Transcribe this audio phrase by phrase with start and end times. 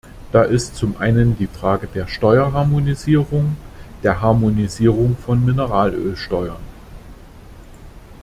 [0.31, 3.55] Da ist zum einen die Frage der Steuerharmonisierung,
[4.01, 6.57] der Harmonisierung von Mineralölsteuern.